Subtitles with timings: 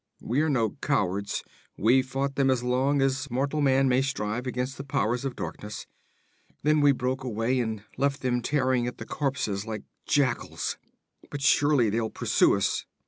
[0.19, 1.43] We are no cowards.
[1.77, 5.85] We fought them as long as mortal man may strive against the powers of darkness.
[6.63, 10.79] Then we broke away and left them tearing at the corpses like jackals.
[11.29, 12.87] But surely they'll pursue us.'